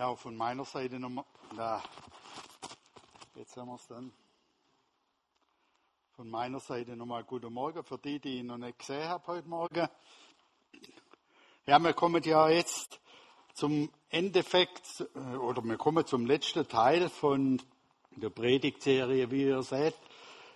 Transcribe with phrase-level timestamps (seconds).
[0.00, 1.26] Ja, von meiner Seite nochmal.
[1.54, 1.82] Da.
[3.34, 4.10] Jetzt haben wir es dann.
[6.16, 9.46] Von meiner Seite nochmal guten Morgen für die, die ich noch nicht gesehen habe heute
[9.46, 9.86] Morgen.
[11.66, 12.98] Ja, wir kommen ja jetzt
[13.52, 17.60] zum Endeffekt, äh, oder wir kommen zum letzten Teil von
[18.12, 19.96] der Predigtserie, wie ihr seht.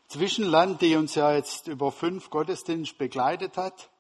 [0.09, 3.91] Zwischenland, die uns ja jetzt über fünf Gottesdienste begleitet hat.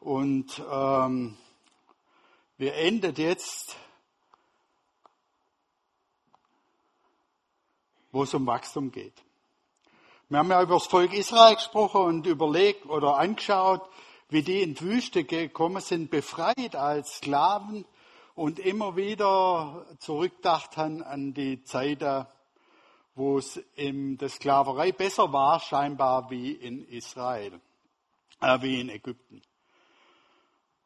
[0.00, 1.36] Und ähm,
[2.56, 3.76] wir enden jetzt
[8.18, 9.14] wo es um Wachstum geht.
[10.28, 13.88] Wir haben ja über das Volk Israel gesprochen und überlegt oder angeschaut,
[14.28, 17.84] wie die in die Wüste gekommen sind, befreit als Sklaven
[18.34, 22.04] und immer wieder zurückdacht haben an die Zeit,
[23.14, 27.60] wo es in der Sklaverei besser war, scheinbar wie in Israel,
[28.40, 29.42] äh, wie in Ägypten.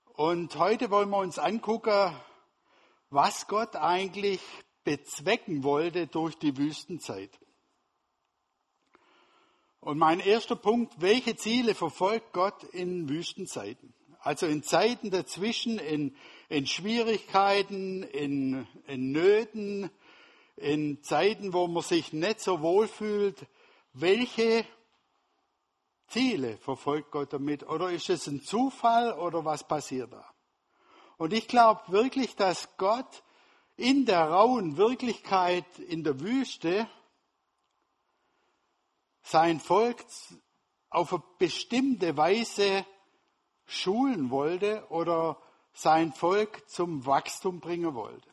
[0.04, 2.14] Und heute wollen wir uns angucken,
[3.08, 4.42] was Gott eigentlich
[4.84, 7.30] bezwecken wollte durch die Wüstenzeit.
[9.80, 13.94] Und mein erster Punkt, welche Ziele verfolgt Gott in Wüstenzeiten?
[14.20, 16.14] Also in Zeiten dazwischen, in,
[16.48, 19.90] in Schwierigkeiten, in, in Nöten,
[20.54, 23.44] in Zeiten, wo man sich nicht so wohl fühlt.
[23.92, 24.64] Welche
[26.06, 27.68] Ziele verfolgt Gott damit?
[27.68, 30.24] Oder ist es ein Zufall oder was passiert da?
[31.16, 33.24] Und ich glaube wirklich, dass Gott
[33.76, 36.88] in der rauen Wirklichkeit in der Wüste
[39.22, 40.04] sein Volk
[40.90, 42.84] auf eine bestimmte Weise
[43.64, 45.40] schulen wollte oder
[45.72, 48.28] sein Volk zum Wachstum bringen wollte.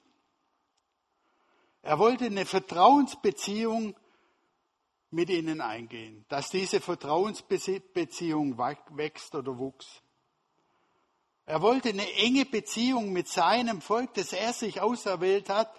[1.81, 3.95] Er wollte eine Vertrauensbeziehung
[5.11, 10.03] mit ihnen eingehen, dass diese Vertrauensbeziehung wächst oder wuchs.
[11.49, 15.75] Er wollte eine enge Beziehung mit seinem Volk, das er sich auserwählt hat.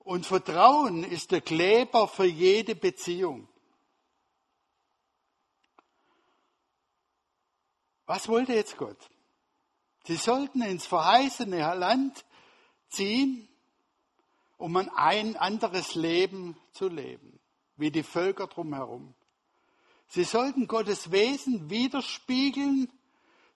[0.00, 3.46] Und Vertrauen ist der Kleber für jede Beziehung.
[8.06, 8.98] Was wollte jetzt Gott?
[10.02, 12.24] Sie sollten ins verheißene Land
[12.88, 13.48] ziehen,
[14.56, 17.38] um ein anderes Leben zu leben,
[17.76, 19.14] wie die Völker drumherum.
[20.08, 22.90] Sie sollten Gottes Wesen widerspiegeln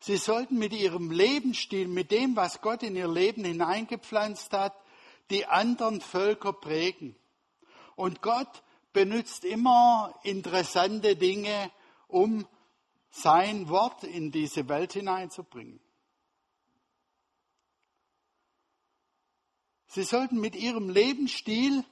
[0.03, 4.75] Sie sollten mit ihrem Lebensstil, mit dem, was Gott in ihr Leben hineingepflanzt hat,
[5.31, 7.15] die anderen Völker prägen.
[7.95, 11.71] Und Gott benutzt immer interessante Dinge,
[12.09, 12.49] um
[13.11, 15.79] sein Wort in diese Welt hineinzubringen.
[19.87, 21.85] Sie sollten mit ihrem Lebensstil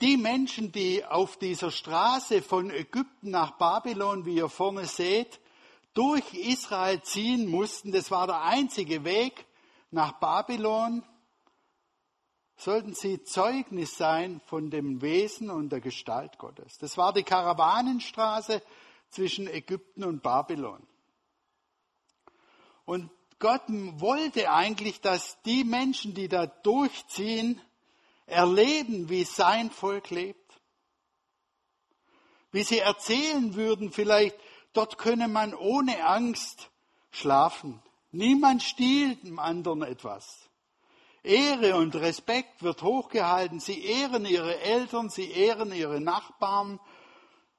[0.00, 5.40] die Menschen, die auf dieser Straße von Ägypten nach Babylon, wie ihr vorne seht,
[5.94, 9.46] durch Israel ziehen mussten, das war der einzige Weg
[9.90, 11.04] nach Babylon,
[12.56, 16.78] sollten sie Zeugnis sein von dem Wesen und der Gestalt Gottes.
[16.78, 18.62] Das war die Karawanenstraße
[19.10, 20.86] zwischen Ägypten und Babylon.
[22.84, 27.60] Und Gott wollte eigentlich, dass die Menschen, die da durchziehen,
[28.26, 30.38] erleben, wie sein Volk lebt.
[32.52, 34.36] Wie sie erzählen würden vielleicht,
[34.72, 36.70] Dort könne man ohne Angst
[37.10, 37.82] schlafen.
[38.10, 40.48] Niemand stiehlt dem anderen etwas.
[41.22, 43.60] Ehre und Respekt wird hochgehalten.
[43.60, 46.80] Sie ehren ihre Eltern, sie ehren ihre Nachbarn.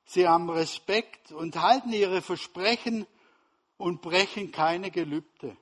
[0.05, 3.07] Sie haben Respekt und halten ihre Versprechen
[3.77, 5.55] und brechen keine Gelübde.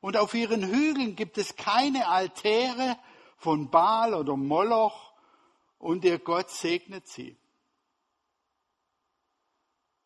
[0.00, 2.98] Und auf ihren Hügeln gibt es keine Altäre
[3.36, 5.12] von Baal oder Moloch
[5.78, 7.36] und ihr Gott segnet sie.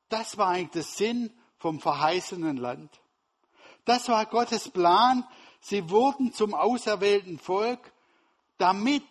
[0.09, 3.01] Das war eigentlich der Sinn vom verheißenen Land.
[3.85, 5.27] Das war Gottes Plan.
[5.61, 7.93] Sie wurden zum auserwählten Volk,
[8.59, 9.05] damit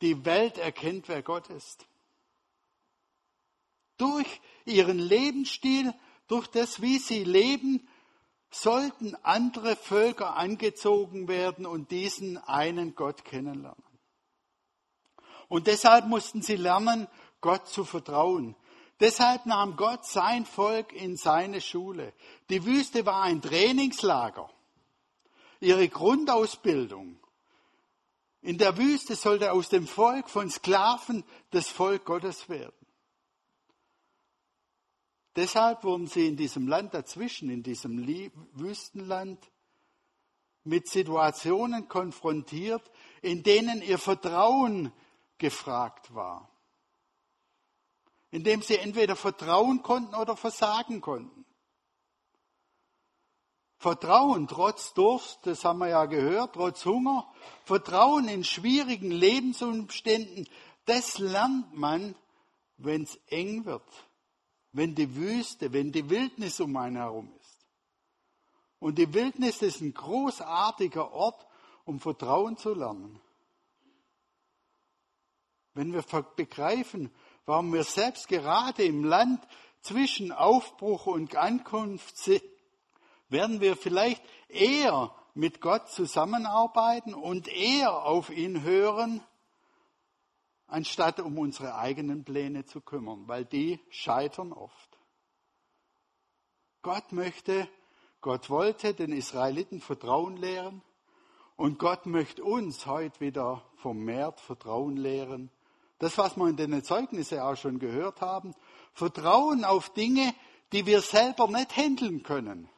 [0.00, 1.86] die Welt erkennt, wer Gott ist.
[3.96, 5.94] Durch ihren Lebensstil,
[6.26, 7.88] durch das, wie sie leben,
[8.50, 13.82] sollten andere Völker angezogen werden und diesen einen Gott kennenlernen.
[15.48, 17.08] Und deshalb mussten sie lernen,
[17.40, 18.56] Gott zu vertrauen.
[19.02, 22.12] Deshalb nahm Gott sein Volk in seine Schule.
[22.50, 24.48] Die Wüste war ein Trainingslager,
[25.58, 27.18] ihre Grundausbildung.
[28.42, 32.86] In der Wüste sollte aus dem Volk von Sklaven das Volk Gottes werden.
[35.34, 38.06] Deshalb wurden sie in diesem Land dazwischen, in diesem
[38.52, 39.50] Wüstenland,
[40.62, 42.88] mit Situationen konfrontiert,
[43.20, 44.92] in denen ihr Vertrauen
[45.38, 46.51] gefragt war
[48.32, 51.44] indem sie entweder vertrauen konnten oder versagen konnten.
[53.76, 57.30] Vertrauen trotz Durst, das haben wir ja gehört, trotz Hunger,
[57.64, 60.48] Vertrauen in schwierigen Lebensumständen,
[60.86, 62.14] das lernt man,
[62.78, 63.86] wenn es eng wird,
[64.72, 67.66] wenn die Wüste, wenn die Wildnis um einen herum ist.
[68.78, 71.46] Und die Wildnis ist ein großartiger Ort,
[71.84, 73.20] um Vertrauen zu lernen.
[75.74, 76.02] Wenn wir
[76.36, 77.10] begreifen,
[77.46, 79.46] warum wir selbst gerade im Land
[79.80, 82.42] zwischen Aufbruch und Ankunft sind,
[83.28, 89.22] werden wir vielleicht eher mit Gott zusammenarbeiten und eher auf ihn hören,
[90.66, 94.98] anstatt um unsere eigenen Pläne zu kümmern, weil die scheitern oft.
[96.82, 97.68] Gott möchte,
[98.20, 100.82] Gott wollte den Israeliten Vertrauen lehren
[101.56, 105.50] und Gott möchte uns heute wieder vermehrt Vertrauen lehren.
[106.02, 108.56] Das, was wir in den Zeugnissen auch schon gehört haben,
[108.92, 110.34] Vertrauen auf Dinge,
[110.72, 112.68] die wir selber nicht handeln können.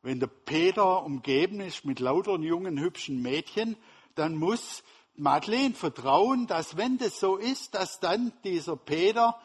[0.00, 3.76] Wenn der Peter umgeben ist mit lauter jungen, hübschen Mädchen,
[4.14, 4.82] dann muss
[5.16, 9.38] Madeleine vertrauen, dass wenn das so ist, dass dann dieser Peter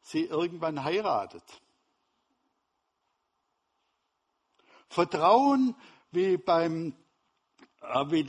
[0.00, 1.44] sie irgendwann heiratet.
[4.88, 5.76] Vertrauen
[6.10, 6.92] wie beim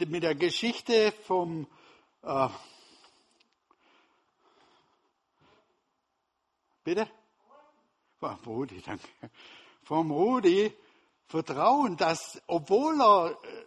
[0.09, 1.67] mit der Geschichte vom
[2.23, 2.49] äh,
[6.83, 7.09] bitte
[8.19, 9.07] vom Rudi, danke.
[9.83, 10.73] Vom Rudi,
[11.27, 13.65] Vertrauen, dass obwohl er äh,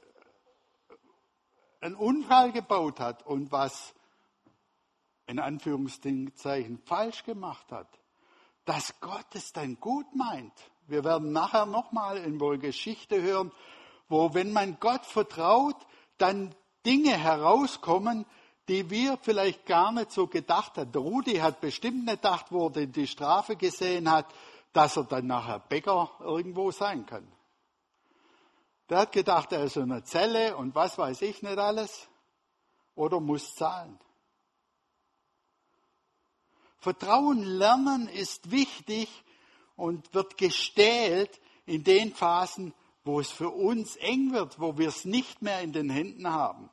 [1.87, 3.94] einen Unfall gebaut hat und was
[5.27, 7.88] in Anführungszeichen falsch gemacht hat,
[8.65, 10.53] dass Gott es dann gut meint.
[10.88, 13.53] Wir werden nachher nochmal in der Geschichte hören,
[14.10, 15.76] wo, wenn man Gott vertraut,
[16.18, 16.54] dann
[16.84, 18.26] Dinge herauskommen,
[18.68, 20.92] die wir vielleicht gar nicht so gedacht haben.
[20.92, 24.26] Der Rudi hat bestimmt nicht gedacht, wo er die Strafe gesehen hat,
[24.72, 27.26] dass er dann nachher Bäcker irgendwo sein kann.
[28.88, 32.08] Der hat gedacht, er ist in einer Zelle und was weiß ich nicht alles.
[32.96, 33.98] Oder muss zahlen.
[36.78, 39.08] Vertrauen lernen ist wichtig
[39.76, 42.74] und wird gestählt in den Phasen,
[43.10, 46.70] wo es für uns eng wird, wo wir es nicht mehr in den Händen haben.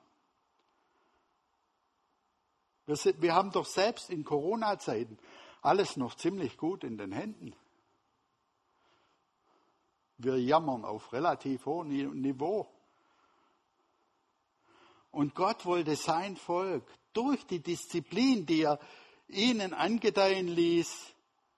[2.85, 5.17] Wir, sind, wir haben doch selbst in Corona-Zeiten
[5.63, 7.55] alles noch ziemlich gut in den Händen.
[10.19, 11.89] Wir jammern auf relativ hohem
[12.21, 12.67] Niveau.
[15.09, 18.79] Und Gott wollte sein Volk durch die Disziplin, die er
[19.27, 21.15] ihnen angedeihen ließ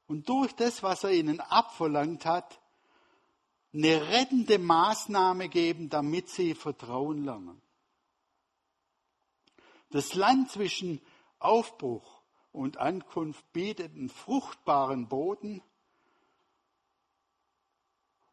[0.07, 2.61] und durch das, was er ihnen abverlangt hat,
[3.73, 7.61] eine rettende Maßnahme geben, damit sie Vertrauen lernen.
[9.91, 11.01] Das Land zwischen
[11.39, 12.21] Aufbruch
[12.51, 15.61] und Ankunft bietet einen fruchtbaren Boden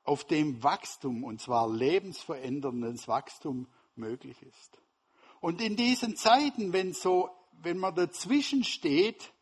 [0.05, 3.67] auf dem Wachstum, und zwar lebensveränderndes Wachstum
[3.97, 4.79] möglich ist.
[5.41, 9.33] Und in diesen Zeiten, wenn so, wenn man dazwischen steht,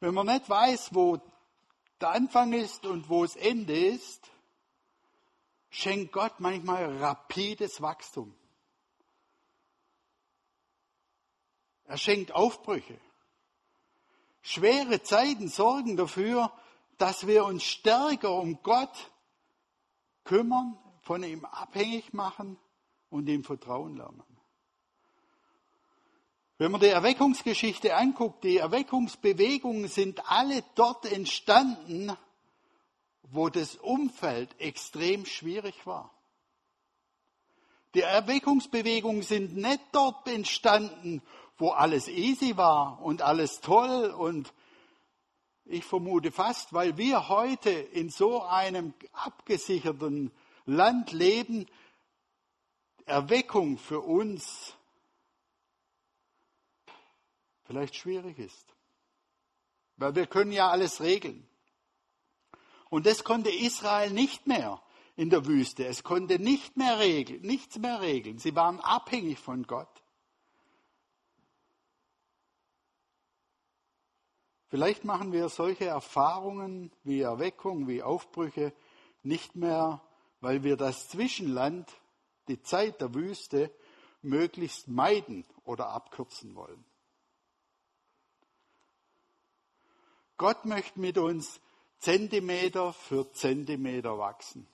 [0.00, 1.18] wenn man nicht weiß, wo
[2.00, 4.30] der Anfang ist und wo das Ende ist,
[5.70, 8.34] schenkt Gott manchmal rapides Wachstum.
[11.84, 12.98] Er schenkt Aufbrüche.
[14.42, 16.52] Schwere Zeiten sorgen dafür,
[16.98, 19.10] dass wir uns stärker um Gott
[20.24, 22.58] kümmern, von ihm abhängig machen
[23.08, 24.22] und ihm vertrauen lernen.
[26.58, 32.14] Wenn man die Erweckungsgeschichte anguckt, die Erweckungsbewegungen sind alle dort entstanden,
[33.30, 36.10] wo das Umfeld extrem schwierig war.
[37.94, 41.22] Die Erweckungsbewegungen sind nicht dort entstanden,
[41.56, 44.52] wo alles easy war und alles toll und
[45.64, 50.32] ich vermute fast, weil wir heute in so einem abgesicherten
[50.64, 51.66] Land leben,
[53.04, 54.74] Erweckung für uns
[57.64, 58.74] vielleicht schwierig ist.
[59.96, 61.46] Weil wir können ja alles regeln.
[62.90, 64.82] Und das konnte Israel nicht mehr
[65.16, 65.86] in der Wüste.
[65.86, 68.38] Es konnte nicht mehr regeln, nichts mehr regeln.
[68.38, 70.02] Sie waren abhängig von Gott.
[74.68, 78.74] Vielleicht machen wir solche Erfahrungen wie Erweckung, wie Aufbrüche
[79.22, 80.02] nicht mehr,
[80.40, 81.90] weil wir das Zwischenland,
[82.48, 83.74] die Zeit der Wüste,
[84.20, 86.84] möglichst meiden oder abkürzen wollen.
[90.36, 91.60] Gott möchte mit uns
[91.98, 94.66] Zentimeter für Zentimeter wachsen.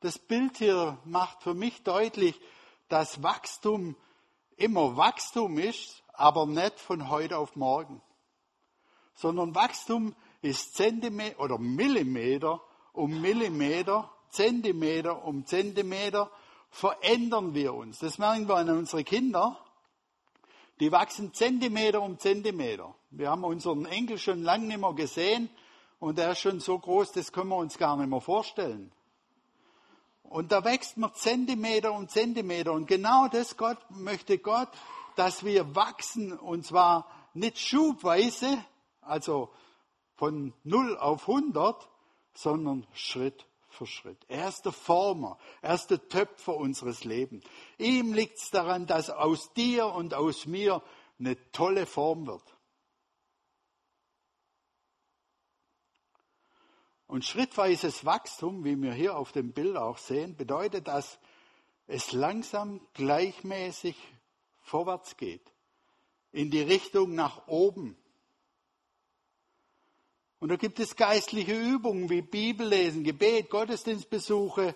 [0.00, 2.38] Das Bild hier macht für mich deutlich,
[2.88, 3.96] dass Wachstum
[4.56, 8.02] immer Wachstum ist, aber nicht von heute auf morgen,
[9.14, 12.60] sondern Wachstum ist Zentimeter oder Millimeter
[12.92, 16.30] um Millimeter, Zentimeter um Zentimeter
[16.70, 17.98] verändern wir uns.
[17.98, 19.63] Das merken wir an unsere Kinder.
[20.80, 22.94] Die wachsen Zentimeter um Zentimeter.
[23.10, 25.48] Wir haben unseren Enkel schon lange nicht mehr gesehen
[26.00, 28.90] und er ist schon so groß, das können wir uns gar nicht mehr vorstellen.
[30.24, 32.72] Und da wächst man Zentimeter um Zentimeter.
[32.72, 34.68] Und genau das Gott, möchte Gott,
[35.14, 38.58] dass wir wachsen und zwar nicht schubweise,
[39.00, 39.50] also
[40.16, 41.88] von 0 auf 100,
[42.34, 44.24] sondern Schritt für Schritt.
[44.28, 47.44] Er ist der Former, er ist der Töpfer unseres Lebens.
[47.78, 50.82] Ihm liegt es daran, dass aus dir und aus mir
[51.18, 52.42] eine tolle Form wird.
[57.06, 61.18] Und schrittweises Wachstum, wie wir hier auf dem Bild auch sehen, bedeutet, dass
[61.86, 63.96] es langsam gleichmäßig
[64.60, 65.52] vorwärts geht,
[66.32, 67.96] in die Richtung nach oben.
[70.40, 74.74] Und da gibt es geistliche Übungen wie Bibellesen, Gebet, Gottesdienstbesuche,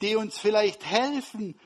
[0.00, 1.58] die uns vielleicht helfen,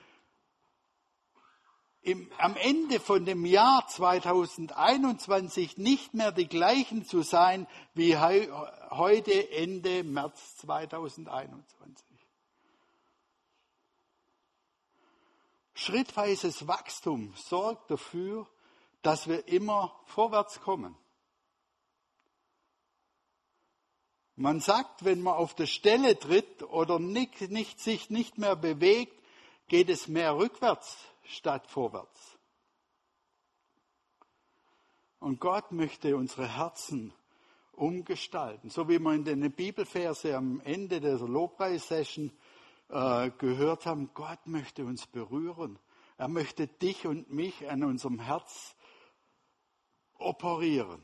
[2.06, 8.46] im, am Ende von dem Jahr 2021 nicht mehr die gleichen zu sein wie heu,
[8.90, 12.06] heute Ende März 2021.
[15.74, 18.46] Schrittweises Wachstum sorgt dafür,
[19.02, 20.96] dass wir immer vorwärts kommen.
[24.36, 29.18] Man sagt, wenn man auf der Stelle tritt oder nicht, nicht, sich nicht mehr bewegt,
[29.66, 32.38] geht es mehr rückwärts statt vorwärts.
[35.18, 37.14] Und Gott möchte unsere Herzen
[37.72, 38.68] umgestalten.
[38.68, 42.30] So wie wir in den Bibelverse am Ende der Lobpreissession
[42.88, 45.78] äh, gehört haben, Gott möchte uns berühren.
[46.18, 48.76] Er möchte dich und mich an unserem Herz
[50.18, 51.02] operieren.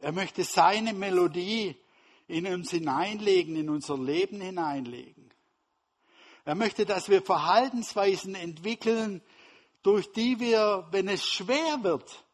[0.00, 1.76] Er möchte seine Melodie
[2.26, 5.30] in uns hineinlegen, in unser Leben hineinlegen.
[6.44, 9.20] Er möchte, dass wir Verhaltensweisen entwickeln,
[9.82, 12.24] durch die wir, wenn es schwer wird,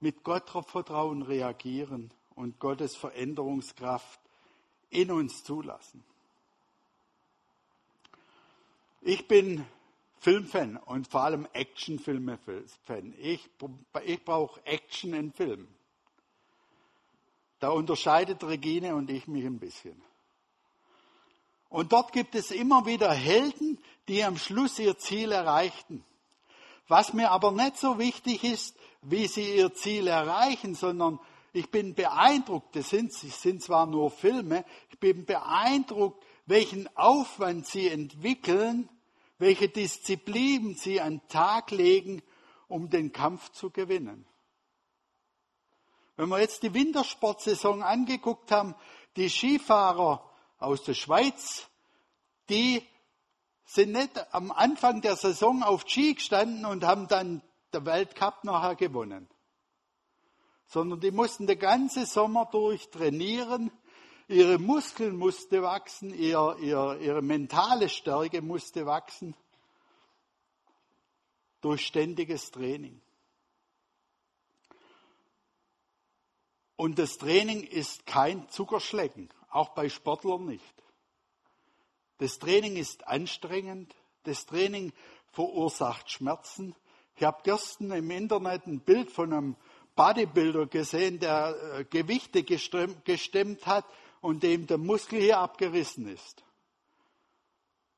[0.00, 4.20] mit Gottvertrauen reagieren und Gottes Veränderungskraft
[4.90, 6.04] in uns zulassen.
[9.00, 9.66] Ich bin
[10.24, 13.12] Filmfan und vor allem Actionfilme-Fan.
[13.18, 13.46] Ich,
[14.06, 15.68] ich brauche Action in Filmen.
[17.58, 20.00] Da unterscheidet Regine und ich mich ein bisschen.
[21.68, 23.78] Und dort gibt es immer wieder Helden,
[24.08, 26.02] die am Schluss ihr Ziel erreichten.
[26.88, 31.20] Was mir aber nicht so wichtig ist, wie sie ihr Ziel erreichen, sondern
[31.52, 37.66] ich bin beeindruckt, das sind, das sind zwar nur Filme, ich bin beeindruckt, welchen Aufwand
[37.66, 38.88] sie entwickeln,
[39.44, 42.22] welche Disziplin sie an den Tag legen,
[42.66, 44.26] um den Kampf zu gewinnen.
[46.16, 48.74] Wenn wir jetzt die Wintersportsaison angeguckt haben,
[49.16, 51.68] die Skifahrer aus der Schweiz,
[52.48, 52.82] die
[53.66, 57.42] sind nicht am Anfang der Saison auf Ski gestanden und haben dann
[57.74, 59.28] der Weltcup nachher gewonnen,
[60.68, 63.70] sondern die mussten den ganzen Sommer durch trainieren,
[64.28, 69.36] Ihre Muskeln musste wachsen, ihr, ihr, ihre mentale Stärke musste wachsen
[71.60, 73.00] durch ständiges Training.
[76.76, 80.74] Und das Training ist kein Zuckerschlecken, auch bei Sportlern nicht.
[82.18, 84.92] Das Training ist anstrengend, das Training
[85.32, 86.74] verursacht Schmerzen.
[87.16, 89.56] Ich habe gestern im Internet ein Bild von einem
[89.94, 93.84] Bodybuilder gesehen, der äh, Gewichte gestemmt hat
[94.24, 96.42] und dem der Muskel hier abgerissen ist.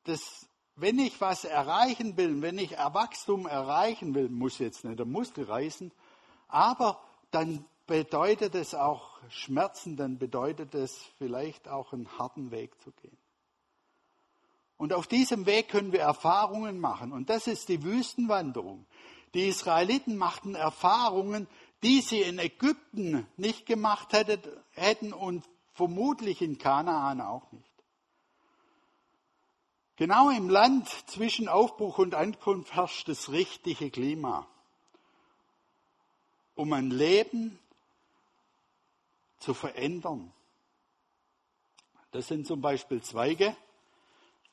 [0.03, 5.07] Das, wenn ich was erreichen will, wenn ich Wachstum erreichen will, muss jetzt nicht der
[5.07, 5.93] Muskel reißen,
[6.49, 12.91] aber dann bedeutet es auch Schmerzen, dann bedeutet es vielleicht auch einen harten Weg zu
[12.91, 13.17] gehen.
[14.79, 17.13] Und auf diesem Weg können wir Erfahrungen machen.
[17.13, 18.85] Und das ist die Wüstenwanderung.
[19.33, 21.47] Die Israeliten machten Erfahrungen,
[21.85, 24.13] die sie in Ägypten nicht gemacht
[24.73, 25.45] hätten und
[25.77, 27.71] vermutlich in Kanaan auch nicht.
[29.97, 34.47] Genau im Land zwischen Aufbruch und Ankunft herrscht das richtige Klima,
[36.55, 37.59] um ein Leben
[39.39, 40.33] zu verändern.
[42.11, 43.55] Das sind zum Beispiel Zweige,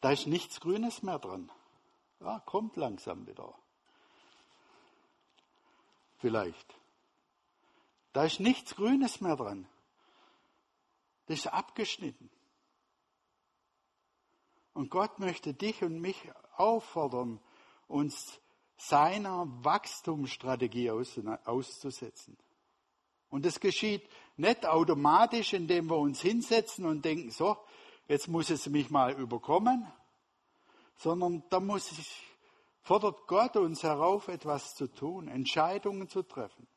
[0.01, 1.49] da ist nichts Grünes mehr drin.
[2.19, 3.53] Ja, kommt langsam wieder.
[6.17, 6.75] Vielleicht.
[8.11, 9.67] Da ist nichts Grünes mehr drin.
[11.33, 12.29] Ist abgeschnitten.
[14.73, 17.39] Und Gott möchte dich und mich auffordern,
[17.87, 18.39] uns
[18.77, 22.37] seiner Wachstumsstrategie auszusetzen.
[23.29, 27.57] Und das geschieht nicht automatisch, indem wir uns hinsetzen und denken, so,
[28.07, 29.91] jetzt muss es mich mal überkommen,
[30.97, 32.21] sondern da muss ich,
[32.81, 36.67] fordert Gott uns herauf, etwas zu tun, Entscheidungen zu treffen.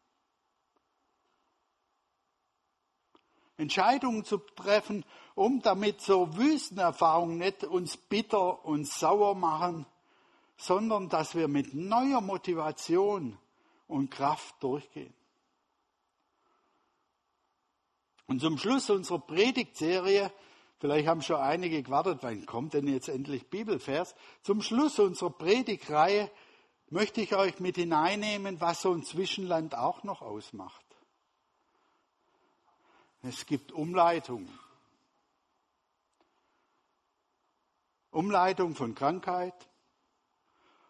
[3.57, 9.87] Entscheidungen zu treffen, um damit so Wüstenerfahrungen nicht uns bitter und sauer machen,
[10.57, 13.39] sondern dass wir mit neuer Motivation
[13.89, 15.15] und Kraft durchgehen.
[18.27, 20.33] Und zum Schluss unserer Predigtserie,
[20.79, 24.15] vielleicht haben schon einige gewartet, wann kommt denn jetzt endlich Bibelvers?
[24.43, 26.31] Zum Schluss unserer Predigtreihe
[26.91, 30.86] möchte ich euch mit hineinnehmen, was so ein Zwischenland auch noch ausmacht.
[33.29, 34.49] Es gibt Umleitungen.
[38.13, 39.69] Umleitung von Krankheit,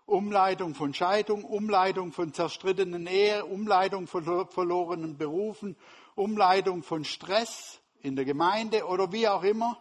[0.05, 5.77] Umleitung von Scheidung, Umleitung von zerstrittenen Ehe, Umleitung von verlorenen Berufen,
[6.15, 9.79] Umleitung von Stress in der Gemeinde oder wie auch immer.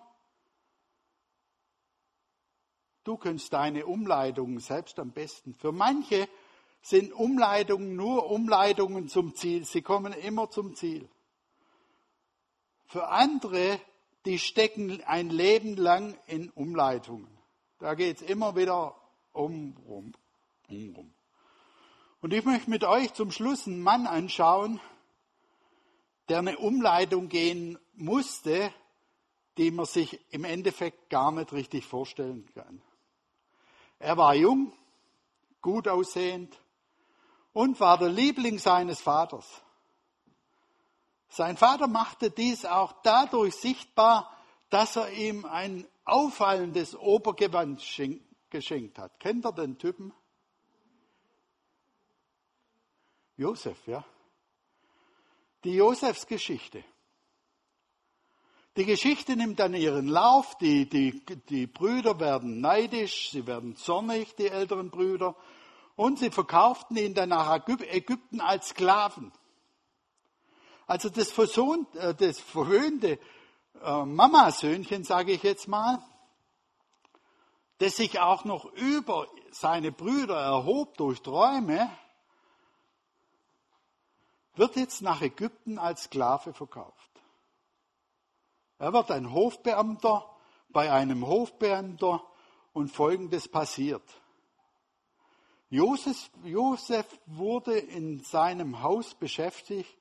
[3.04, 5.56] Du kennst deine Umleitungen selbst am besten.
[5.56, 6.30] Für manche
[6.82, 9.66] sind Umleitungen nur Umleitungen zum Ziel.
[9.66, 11.10] Sie kommen immer zum Ziel.
[12.88, 13.80] Für andere,
[14.26, 17.28] die stecken ein Leben lang in Umleitungen.
[17.80, 18.96] Da geht es immer wieder
[19.34, 20.14] um, rum,
[20.70, 21.14] um, rum.
[22.22, 24.80] Und ich möchte mit euch zum Schluss einen Mann anschauen,
[26.30, 28.74] der eine Umleitung gehen musste,
[29.58, 32.82] die man sich im Endeffekt gar nicht richtig vorstellen kann.
[34.00, 34.74] Er war jung,
[35.62, 36.58] gut aussehend
[37.54, 39.62] und war der Liebling seines Vaters.
[41.36, 44.34] Sein Vater machte dies auch dadurch sichtbar,
[44.70, 47.84] dass er ihm ein auffallendes Obergewand
[48.50, 49.20] geschenkt hat.
[49.20, 50.14] Kennt ihr den Typen?
[53.36, 54.06] Josef, ja.
[55.66, 56.86] Die Josefsgeschichte.
[58.78, 64.38] Die Geschichte nimmt dann ihren Lauf, die, die, die Brüder werden neidisch, sie werden zornig,
[64.38, 65.36] die älteren Brüder,
[65.98, 69.34] und sie verkauften ihn dann nach Ägypten als Sklaven.
[70.88, 73.20] Also das, versohnt, äh, das verwöhnte
[73.82, 76.04] äh, Mamasöhnchen, sage ich jetzt mal,
[77.80, 81.90] das sich auch noch über seine Brüder erhob durch Träume,
[84.56, 87.12] wird jetzt nach Ägypten als Sklave verkauft.
[88.78, 90.30] Er wird ein Hofbeamter
[90.70, 92.24] bei einem Hofbeamter
[92.74, 94.04] und folgendes passiert.
[95.70, 99.98] Josef, Josef wurde in seinem Haus beschäftigt,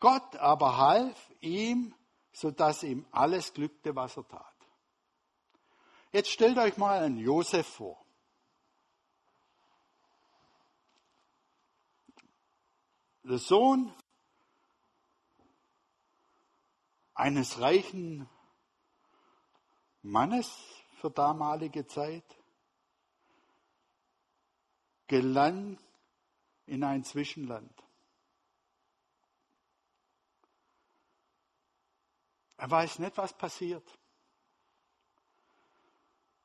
[0.00, 1.94] Gott aber half ihm,
[2.32, 4.54] sodass ihm alles glückte, was er tat.
[6.12, 8.04] Jetzt stellt euch mal einen Josef vor.
[13.22, 13.94] Der Sohn
[17.14, 18.28] eines reichen
[20.02, 20.50] Mannes
[21.00, 22.24] für damalige Zeit
[25.06, 25.78] gelang
[26.66, 27.72] in ein Zwischenland.
[32.60, 33.82] Er weiß nicht, was passiert.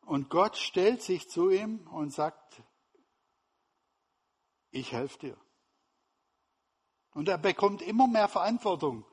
[0.05, 2.63] Und Gott stellt sich zu ihm und sagt,
[4.71, 5.37] ich helfe dir.
[7.11, 9.03] Und er bekommt immer mehr Verantwortung.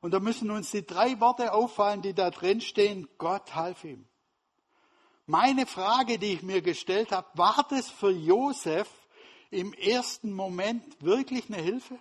[0.00, 3.08] Und da müssen uns die drei Worte auffallen, die da drin stehen.
[3.16, 4.06] Gott half ihm.
[5.24, 8.90] Meine Frage, die ich mir gestellt habe, war das für Josef
[9.50, 11.98] im ersten Moment wirklich eine Hilfe?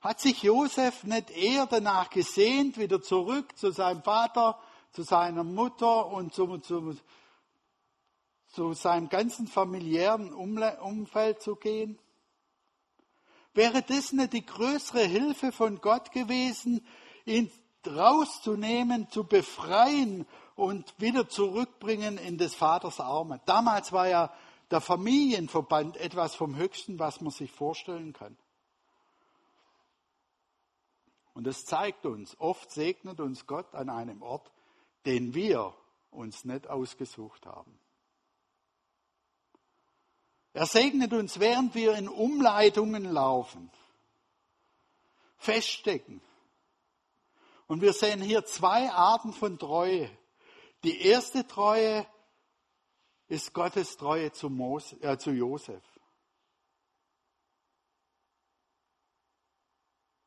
[0.00, 4.58] Hat sich Josef nicht eher danach gesehnt, wieder zurück zu seinem Vater,
[4.92, 6.96] zu seiner Mutter und zu, zu,
[8.48, 11.98] zu seinem ganzen familiären Umfeld zu gehen?
[13.52, 16.86] Wäre das nicht die größere Hilfe von Gott gewesen,
[17.26, 17.50] ihn
[17.86, 23.40] rauszunehmen, zu befreien und wieder zurückbringen in des Vaters Arme?
[23.44, 24.32] Damals war ja
[24.70, 28.38] der Familienverband etwas vom Höchsten, was man sich vorstellen kann.
[31.40, 34.52] Und das zeigt uns, oft segnet uns Gott an einem Ort,
[35.06, 35.74] den wir
[36.10, 37.80] uns nicht ausgesucht haben.
[40.52, 43.70] Er segnet uns, während wir in Umleitungen laufen,
[45.38, 46.20] feststecken.
[47.66, 50.10] Und wir sehen hier zwei Arten von Treue.
[50.84, 52.06] Die erste Treue
[53.28, 55.82] ist Gottes Treue zu, Mose, äh, zu Josef.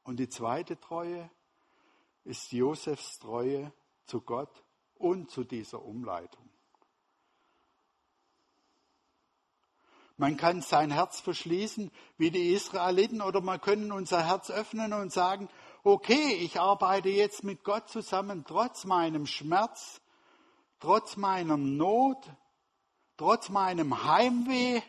[0.04, 1.30] Und die zweite Treue
[2.24, 3.72] ist Josefs Treue
[4.06, 4.64] zu Gott
[4.96, 6.50] und zu dieser Umleitung.
[10.18, 15.12] Man kann sein Herz verschließen wie die Israeliten oder man können unser Herz öffnen und
[15.12, 15.50] sagen,
[15.84, 20.02] okay, ich arbeite jetzt mit Gott zusammen, trotz meinem Schmerz,
[20.80, 22.32] trotz meiner Not,
[23.18, 24.82] trotz meinem Heimweh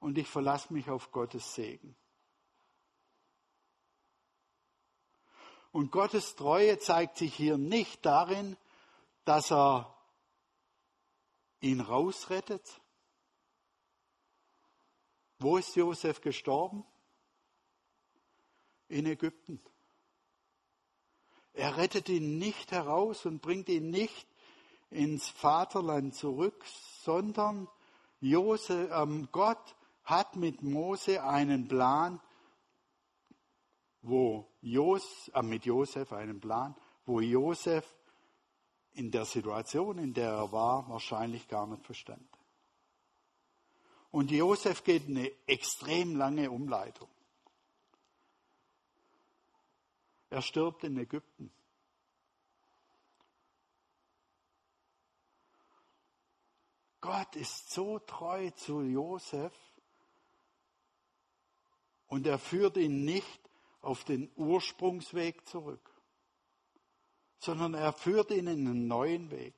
[0.00, 1.94] und ich verlasse mich auf Gottes Segen.
[5.72, 8.56] Und Gottes Treue zeigt sich hier nicht darin,
[9.24, 9.94] dass er
[11.60, 12.80] ihn rausrettet.
[15.38, 16.84] Wo ist Josef gestorben?
[18.88, 19.60] In Ägypten.
[21.52, 24.26] Er rettet ihn nicht heraus und bringt ihn nicht
[24.90, 26.64] ins Vaterland zurück,
[27.02, 27.68] sondern
[28.20, 32.20] Josef, ähm, Gott hat mit Mose einen Plan,
[34.08, 37.84] wo Jos, äh, mit Josef einen Plan, wo Josef
[38.92, 42.28] in der Situation, in der er war, wahrscheinlich gar nicht verstand.
[44.10, 47.08] Und Josef geht eine extrem lange Umleitung.
[50.30, 51.52] Er stirbt in Ägypten.
[57.00, 59.54] Gott ist so treu zu Josef
[62.08, 63.47] und er führt ihn nicht
[63.88, 65.90] auf den Ursprungsweg zurück,
[67.38, 69.54] sondern er führt ihn in einen neuen Weg.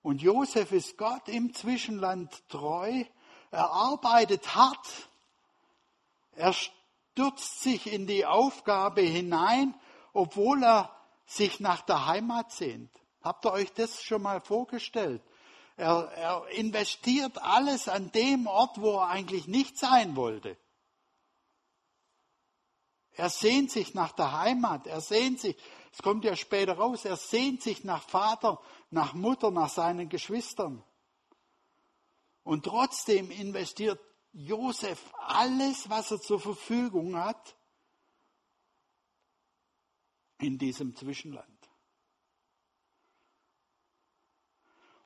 [0.00, 3.04] Und Josef ist Gott im Zwischenland treu.
[3.50, 5.10] Er arbeitet hart.
[6.32, 9.74] Er stürzt sich in die Aufgabe hinein,
[10.14, 10.90] obwohl er
[11.26, 12.90] sich nach der Heimat sehnt.
[13.20, 15.22] Habt ihr euch das schon mal vorgestellt?
[15.76, 20.56] Er, er investiert alles an dem Ort, wo er eigentlich nicht sein wollte.
[23.16, 25.56] Er sehnt sich nach der Heimat, er sehnt sich,
[25.92, 30.82] es kommt ja später raus, er sehnt sich nach Vater, nach Mutter, nach seinen Geschwistern.
[32.42, 34.00] Und trotzdem investiert
[34.32, 37.56] Josef alles, was er zur Verfügung hat,
[40.38, 41.48] in diesem Zwischenland.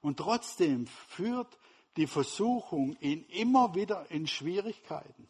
[0.00, 1.58] Und trotzdem führt
[1.96, 5.28] die Versuchung ihn immer wieder in Schwierigkeiten.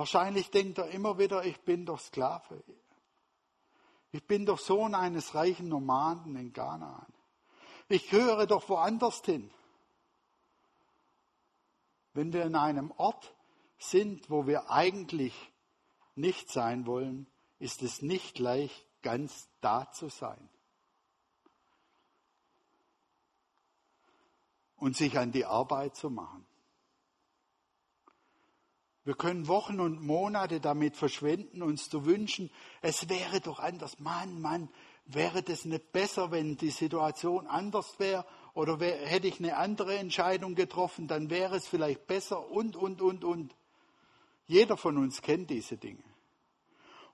[0.00, 2.64] Wahrscheinlich denkt er immer wieder, ich bin doch Sklave.
[4.12, 7.06] Ich bin doch Sohn eines reichen Nomaden in Ghana.
[7.86, 9.52] Ich gehöre doch woanders hin.
[12.14, 13.34] Wenn wir in einem Ort
[13.76, 15.34] sind, wo wir eigentlich
[16.14, 17.26] nicht sein wollen,
[17.58, 20.48] ist es nicht leicht, ganz da zu sein.
[24.76, 26.46] Und sich an die Arbeit zu machen.
[29.04, 32.50] Wir können Wochen und Monate damit verschwenden, uns zu wünschen,
[32.82, 33.98] es wäre doch anders.
[33.98, 34.68] Mann, Mann,
[35.06, 38.26] wäre das nicht besser, wenn die Situation anders wäre?
[38.52, 43.00] Oder wär, hätte ich eine andere Entscheidung getroffen, dann wäre es vielleicht besser und, und,
[43.00, 43.54] und, und.
[44.46, 46.02] Jeder von uns kennt diese Dinge.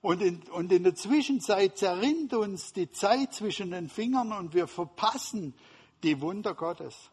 [0.01, 4.67] Und in, und in der Zwischenzeit zerrinnt uns die Zeit zwischen den Fingern und wir
[4.67, 5.55] verpassen
[6.03, 7.11] die Wunder Gottes.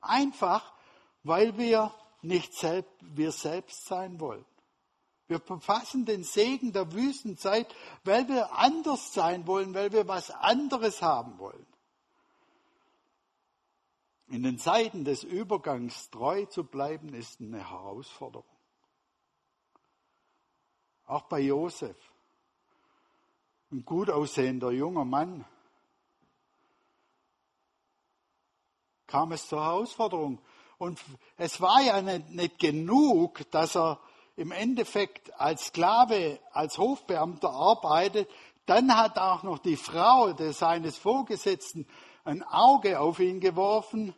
[0.00, 0.72] Einfach,
[1.22, 1.92] weil wir
[2.24, 4.44] nicht selbst, wir selbst sein wollen.
[5.26, 11.00] Wir verfassen den Segen der Wüstenzeit, weil wir anders sein wollen, weil wir was anderes
[11.00, 11.66] haben wollen.
[14.28, 18.48] In den Zeiten des Übergangs treu zu bleiben, ist eine Herausforderung.
[21.06, 21.96] Auch bei Josef,
[23.70, 25.44] ein gut aussehender junger Mann,
[29.06, 30.40] kam es zur Herausforderung.
[30.78, 31.00] Und
[31.36, 34.00] es war ja nicht, nicht genug, dass er
[34.36, 38.28] im Endeffekt als Sklave, als Hofbeamter arbeitet.
[38.66, 41.86] Dann hat auch noch die Frau des, seines Vorgesetzten
[42.24, 44.14] ein Auge auf ihn geworfen.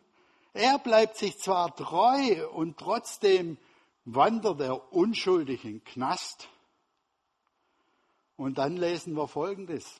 [0.53, 3.57] Er bleibt sich zwar treu und trotzdem
[4.05, 6.47] wandert er unschuldig in den Knast.
[8.37, 9.99] Und dann lesen wir Folgendes.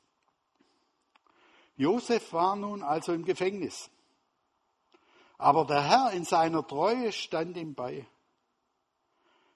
[1.75, 3.89] Josef war nun also im Gefängnis.
[5.37, 8.07] Aber der Herr in seiner Treue stand ihm bei.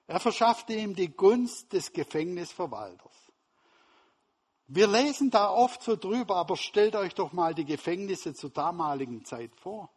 [0.06, 3.32] Er verschaffte ihm die Gunst des Gefängnisverwalters.
[4.66, 9.24] Wir lesen da oft so drüber, aber stellt euch doch mal die Gefängnisse zur damaligen
[9.24, 9.90] Zeit vor.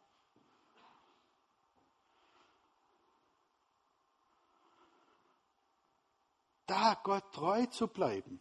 [6.65, 8.39] Da Gott treu zu bleiben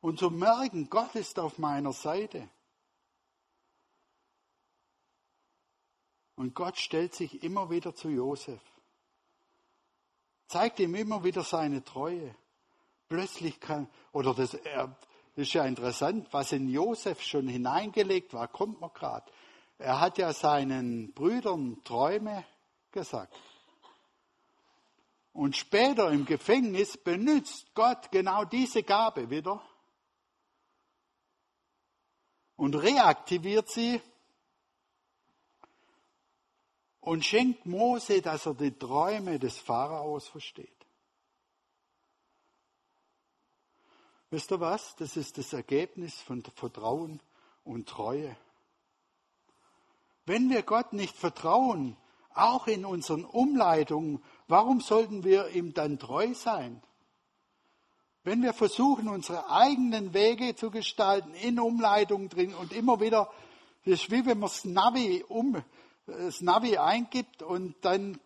[0.00, 2.48] und zu merken, Gott ist auf meiner Seite.
[6.36, 8.60] Und Gott stellt sich immer wieder zu Josef,
[10.48, 12.34] zeigt ihm immer wieder seine Treue.
[13.08, 14.88] Plötzlich kann, oder das, das
[15.34, 19.30] ist ja interessant, was in Josef schon hineingelegt war, kommt man gerade.
[19.78, 22.44] er hat ja seinen Brüdern Träume
[22.90, 23.34] gesagt.
[25.32, 29.62] Und später im Gefängnis benutzt Gott genau diese Gabe wieder
[32.56, 34.00] und reaktiviert sie
[37.02, 40.70] und schenkt Mose, dass er die Träume des Pharaos versteht.
[44.30, 44.96] Wisst ihr was?
[44.96, 47.20] Das ist das Ergebnis von Vertrauen
[47.64, 48.34] und Treue.
[50.24, 51.96] Wenn wir Gott nicht vertrauen,
[52.34, 56.80] auch in unseren Umleitungen, warum sollten wir ihm dann treu sein?
[58.22, 63.28] Wenn wir versuchen, unsere eigenen Wege zu gestalten, in Umleitungen drin und immer wieder,
[63.84, 65.62] das ist wie wenn man das Navi, um,
[66.18, 68.20] das Navi eingibt und dann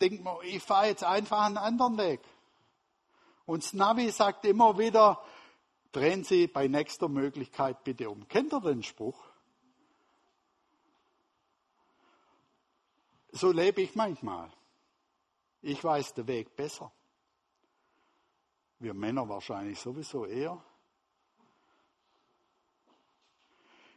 [0.00, 2.20] denkt man, ich fahre jetzt einfach einen anderen Weg.
[3.46, 5.22] Und das Navi sagt immer wieder,
[5.92, 8.26] drehen Sie bei nächster Möglichkeit bitte um.
[8.28, 9.22] Kennt ihr den Spruch?
[13.30, 14.52] So lebe ich manchmal.
[15.62, 16.92] Ich weiß den Weg besser.
[18.78, 20.62] Wir Männer wahrscheinlich sowieso eher.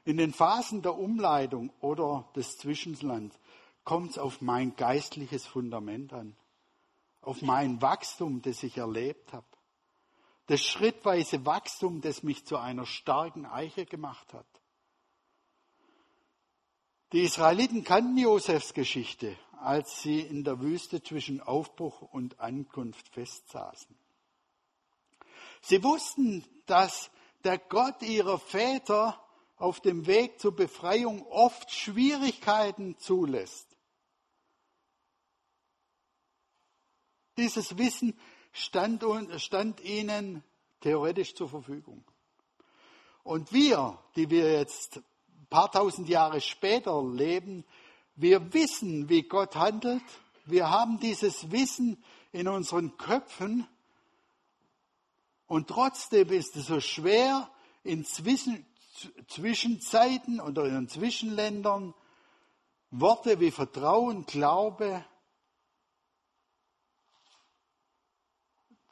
[0.06, 3.38] In den Phasen der Umleitung oder des Zwischenlands
[3.84, 6.36] kommt es auf mein geistliches Fundament an,
[7.22, 9.48] auf mein Wachstum, das ich erlebt habe,
[10.46, 14.46] das schrittweise Wachstum, das mich zu einer starken Eiche gemacht hat.
[17.12, 23.96] Die Israeliten kannten Josefs Geschichte, als sie in der Wüste zwischen Aufbruch und Ankunft festsaßen.
[25.62, 27.10] Sie wussten, dass
[27.44, 29.20] der Gott ihrer Väter
[29.58, 33.76] auf dem Weg zur Befreiung oft Schwierigkeiten zulässt.
[37.38, 38.18] Dieses Wissen
[38.52, 39.04] stand,
[39.42, 40.44] stand ihnen
[40.82, 42.04] theoretisch zur Verfügung.
[43.24, 47.66] Und wir, die wir jetzt ein paar tausend Jahre später leben,
[48.16, 50.04] wir wissen, wie Gott handelt.
[50.46, 53.68] Wir haben dieses Wissen in unseren Köpfen.
[55.48, 57.50] Und trotzdem ist es so schwer,
[57.84, 58.66] in Zwischen
[59.28, 61.94] Zwischenzeiten oder in Zwischenländern
[62.92, 65.04] Worte wie Vertrauen, Glaube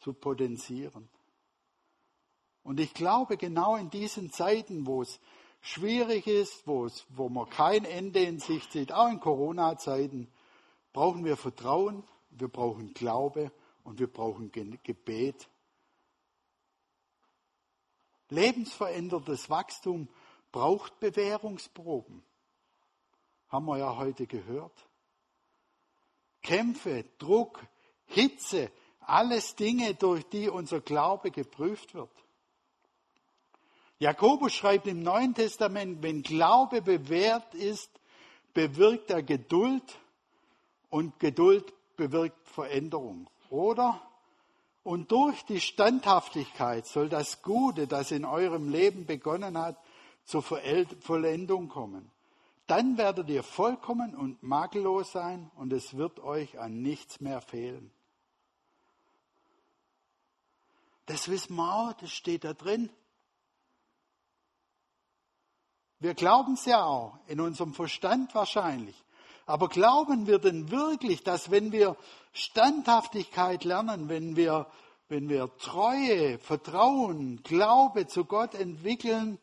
[0.01, 1.09] zu potenzieren.
[2.63, 5.19] Und ich glaube, genau in diesen Zeiten, wo es
[5.61, 10.29] schwierig ist, wo, es, wo man kein Ende in Sicht sieht, auch in Corona-Zeiten,
[10.91, 13.51] brauchen wir Vertrauen, wir brauchen Glaube
[13.83, 15.49] und wir brauchen Gebet.
[18.29, 20.07] Lebensveränderndes Wachstum
[20.51, 22.23] braucht Bewährungsproben.
[23.49, 24.87] Haben wir ja heute gehört.
[26.41, 27.65] Kämpfe, Druck,
[28.05, 32.11] Hitze, alles Dinge, durch die unser Glaube geprüft wird.
[33.99, 37.89] Jakobus schreibt im Neuen Testament, wenn Glaube bewährt ist,
[38.53, 39.97] bewirkt er Geduld
[40.89, 43.29] und Geduld bewirkt Veränderung.
[43.49, 44.01] Oder?
[44.83, 49.77] Und durch die Standhaftigkeit soll das Gute, das in eurem Leben begonnen hat,
[50.25, 52.11] zur Vollendung kommen.
[52.67, 57.91] Dann werdet ihr vollkommen und makellos sein und es wird euch an nichts mehr fehlen.
[61.05, 62.89] Das wissen wir auch, das steht da drin.
[65.99, 69.01] Wir glauben es ja auch, in unserem Verstand wahrscheinlich.
[69.45, 71.97] Aber glauben wir denn wirklich, dass wenn wir
[72.31, 74.67] Standhaftigkeit lernen, wenn wir,
[75.09, 79.37] wenn wir Treue, Vertrauen, Glaube zu Gott entwickeln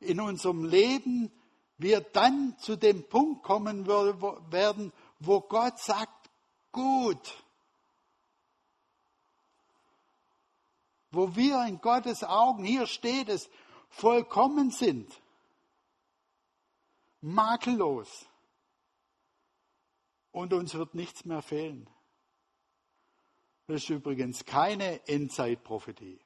[0.00, 1.30] in unserem Leben,
[1.78, 6.30] wir dann zu dem Punkt kommen werden, wo Gott sagt,
[6.72, 7.34] gut.
[11.10, 13.48] Wo wir in Gottes Augen, hier steht es,
[13.88, 15.08] vollkommen sind
[17.24, 18.26] makellos.
[20.34, 21.88] Und uns wird nichts mehr fehlen.
[23.68, 26.18] Das ist übrigens keine Endzeitprophetie.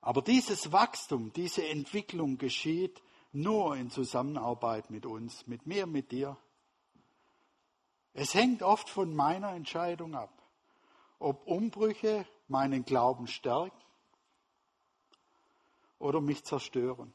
[0.00, 6.36] Aber dieses Wachstum, diese Entwicklung geschieht nur in Zusammenarbeit mit uns, mit mir, mit dir.
[8.12, 10.42] Es hängt oft von meiner Entscheidung ab,
[11.20, 13.80] ob Umbrüche meinen Glauben stärken
[16.00, 17.14] oder mich zerstören.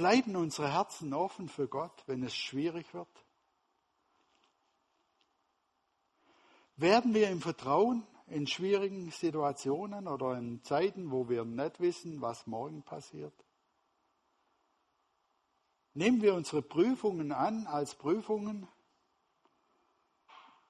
[0.00, 3.26] Bleiben unsere Herzen offen für Gott, wenn es schwierig wird?
[6.76, 12.46] Werden wir im Vertrauen in schwierigen Situationen oder in Zeiten, wo wir nicht wissen, was
[12.46, 13.34] morgen passiert?
[15.92, 18.66] Nehmen wir unsere Prüfungen an als Prüfungen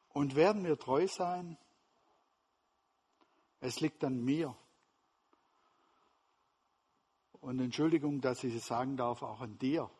[0.08, 1.56] und werden wir treu sein?
[3.60, 4.56] Es liegt an mir,
[7.40, 9.90] und Entschuldigung, dass ich es sagen darf, auch an dir.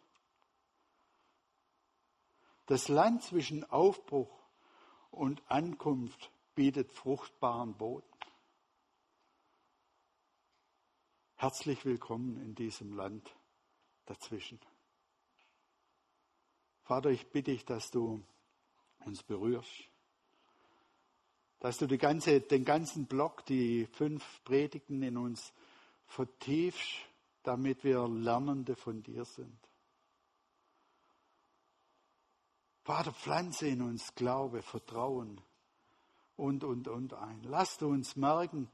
[2.67, 4.31] Das Land zwischen Aufbruch
[5.11, 8.07] und Ankunft bietet fruchtbaren Boden.
[11.37, 13.35] Herzlich willkommen in diesem Land
[14.05, 14.61] dazwischen.
[16.83, 18.23] Vater, ich bitte dich, dass du
[19.07, 19.89] uns berührst,
[21.61, 25.53] dass du ganze, den ganzen Block, die fünf Predigten in uns
[26.07, 27.10] vertiefst,
[27.43, 29.59] damit wir Lernende von dir sind.
[32.83, 35.41] Vater, pflanze in uns Glaube, Vertrauen
[36.37, 37.43] und, und, und ein.
[37.45, 38.71] Lass du uns merken,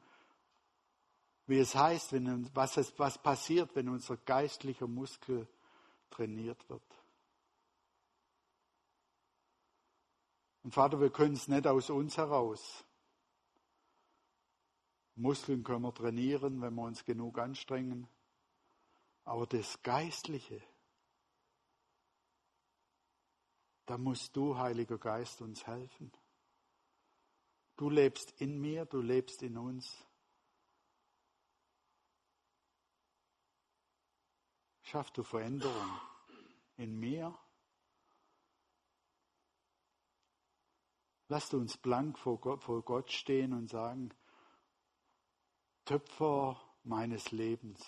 [1.46, 5.46] wie es heißt, wenn, was, es, was passiert, wenn unser geistlicher Muskel
[6.10, 6.82] trainiert wird.
[10.62, 12.84] Und Vater, wir können es nicht aus uns heraus.
[15.14, 18.08] Muskeln können wir trainieren, wenn wir uns genug anstrengen.
[19.26, 20.62] Aber das Geistliche,
[23.84, 26.12] da musst du, Heiliger Geist, uns helfen.
[27.76, 30.06] Du lebst in mir, du lebst in uns.
[34.82, 36.00] Schaff du Veränderung
[36.76, 37.36] in mir.
[41.26, 44.14] Lass uns blank vor Gott, vor Gott stehen und sagen,
[45.84, 47.84] Töpfer meines Lebens,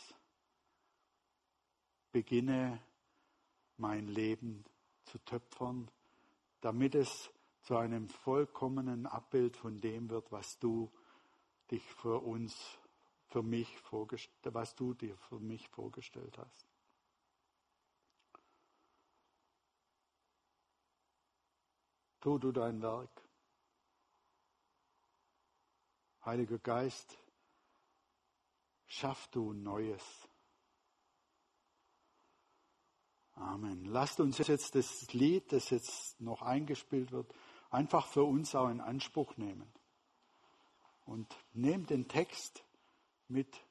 [2.18, 2.82] beginne
[3.76, 4.64] mein Leben
[5.04, 5.88] zu töpfern,
[6.60, 7.30] damit es
[7.62, 10.90] zu einem vollkommenen Abbild von dem wird, was du
[11.70, 12.76] dich für uns,
[13.28, 16.66] für mich vorgestellt, was du dir für mich vorgestellt hast.
[22.18, 23.22] Tu du dein Werk.
[26.24, 27.16] Heiliger Geist,
[28.88, 30.27] schaff du Neues.
[33.40, 33.84] Amen.
[33.84, 37.32] Lasst uns jetzt das Lied, das jetzt noch eingespielt wird,
[37.70, 39.70] einfach für uns auch in Anspruch nehmen.
[41.04, 42.64] Und nehmt den Text
[43.28, 43.62] mit